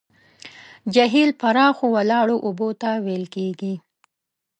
[0.93, 3.73] جهیل پراخو ولاړو اوبو ته ویل کیږي.